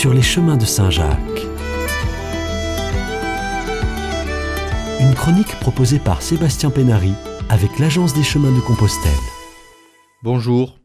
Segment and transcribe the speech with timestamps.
[0.00, 1.46] sur les chemins de Saint-Jacques.
[4.98, 7.12] Une chronique proposée par Sébastien Pénary
[7.50, 9.12] avec l'Agence des chemins de Compostelle.
[10.22, 10.78] Bonjour.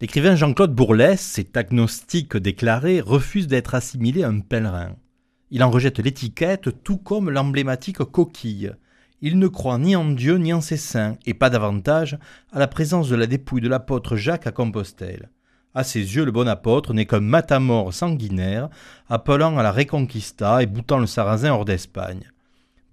[0.00, 4.96] L'écrivain Jean-Claude Bourlès, cet agnostique déclaré, refuse d'être assimilé à un pèlerin.
[5.50, 8.72] Il en rejette l'étiquette tout comme l'emblématique coquille.
[9.20, 12.16] Il ne croit ni en Dieu ni en ses saints, et pas davantage
[12.50, 15.28] à la présence de la dépouille de l'apôtre Jacques à Compostelle.
[15.74, 18.68] À ses yeux, le bon apôtre n'est qu'un matamor sanguinaire,
[19.08, 22.30] appelant à la Reconquista et boutant le sarrasin hors d'Espagne.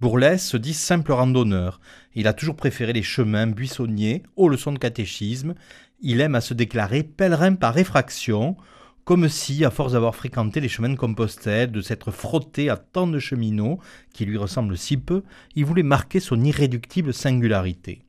[0.00, 1.80] Bourlès se dit simple randonneur.
[2.16, 5.54] Il a toujours préféré les chemins buissonniers aux leçons de catéchisme.
[6.00, 8.56] Il aime à se déclarer pèlerin par effraction,
[9.04, 13.06] comme si, à force d'avoir fréquenté les chemins de Compostelle, de s'être frotté à tant
[13.06, 13.78] de cheminots
[14.12, 15.22] qui lui ressemblent si peu,
[15.54, 18.02] il voulait marquer son irréductible singularité.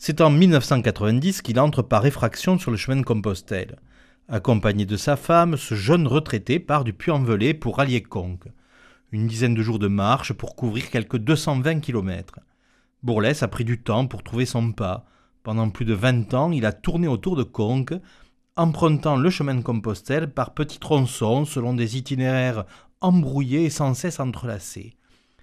[0.00, 3.80] C'est en 1990 qu'il entre par effraction sur le chemin de Compostelle.
[4.28, 8.46] Accompagné de sa femme, ce jeune retraité part du Puy-en-Velay pour rallier Conques.
[9.10, 12.38] Une dizaine de jours de marche pour couvrir quelques 220 kilomètres.
[13.02, 15.04] Bourlès a pris du temps pour trouver son pas.
[15.42, 17.94] Pendant plus de 20 ans, il a tourné autour de Conques,
[18.54, 22.66] empruntant le chemin de Compostelle par petits tronçons selon des itinéraires
[23.00, 24.97] embrouillés et sans cesse entrelacés.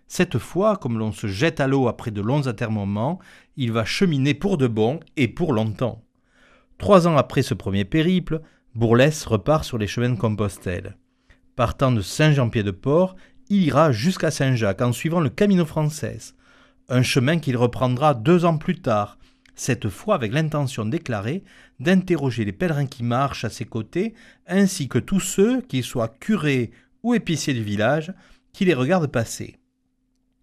[0.08, 3.20] Cette fois, comme l'on se jette à l'eau après de longs atermoiements,
[3.58, 6.04] il va cheminer pour de bon et pour longtemps.
[6.78, 8.42] Trois ans après ce premier périple,
[8.76, 10.98] Bourlès repart sur les chemins de Compostelle.
[11.56, 13.16] Partant de Saint-Jean-Pied-de-Port,
[13.50, 16.36] il ira jusqu'à Saint-Jacques en suivant le Camino Frances,
[16.90, 19.18] un chemin qu'il reprendra deux ans plus tard,
[19.56, 21.44] cette fois avec l'intention déclarée
[21.80, 24.14] d'interroger les pèlerins qui marchent à ses côtés,
[24.48, 26.72] ainsi que tous ceux, qu'ils soient curés
[27.04, 28.14] ou épiciers du village,
[28.52, 29.58] qui les regardent passer.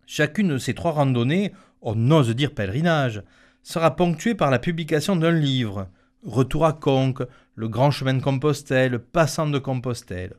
[0.07, 3.23] Chacune de ces trois randonnées, on ose dire pèlerinage,
[3.63, 5.89] sera ponctuée par la publication d'un livre,
[6.25, 7.23] Retour à Conques,
[7.55, 10.35] Le Grand Chemin de Compostelle, Passant de Compostelle.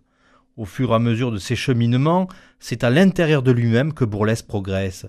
[0.56, 2.28] Au fur et à mesure de ses cheminements,
[2.60, 5.08] c'est à l'intérieur de lui-même que Bourlès progresse,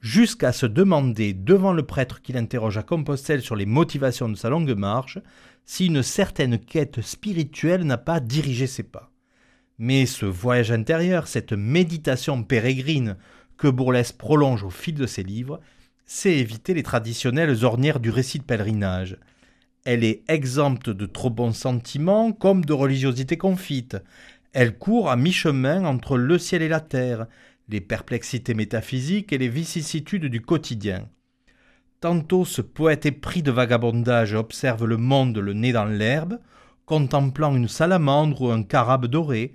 [0.00, 4.50] jusqu'à se demander devant le prêtre qui l'interroge à Compostelle sur les motivations de sa
[4.50, 5.18] longue marche,
[5.64, 9.10] si une certaine quête spirituelle n'a pas dirigé ses pas.
[9.78, 13.16] Mais ce voyage intérieur, cette méditation pérégrine
[13.62, 15.60] que Bourlès prolonge au fil de ses livres,
[16.04, 19.16] c'est éviter les traditionnelles ornières du récit de pèlerinage.
[19.84, 23.96] Elle est exempte de trop bons sentiments comme de religiosité confite.
[24.52, 27.28] Elle court à mi-chemin entre le ciel et la terre,
[27.68, 31.08] les perplexités métaphysiques et les vicissitudes du quotidien.
[32.00, 36.40] Tantôt ce poète épris de vagabondage observe le monde le nez dans l'herbe,
[36.84, 39.52] contemplant une salamandre ou un carabe doré,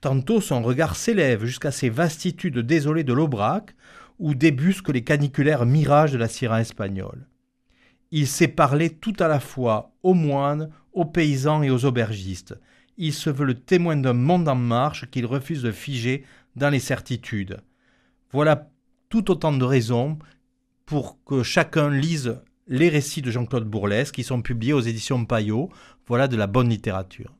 [0.00, 3.74] tantôt son regard s'élève jusqu'à ces vastitudes désolées de l'Aubrac,
[4.18, 7.26] où débusquent les caniculaires mirages de la Sierra espagnole.
[8.10, 12.54] Il sait parler tout à la fois aux moines, aux paysans et aux aubergistes.
[12.96, 16.24] Il se veut le témoin d'un monde en marche qu'il refuse de figer
[16.54, 17.58] dans les certitudes.
[18.30, 18.70] Voilà
[19.08, 20.18] tout autant de raisons
[20.86, 25.70] pour que chacun lise les récits de Jean-Claude Bourlès qui sont publiés aux éditions Payot.
[26.06, 27.34] Voilà de la bonne littérature.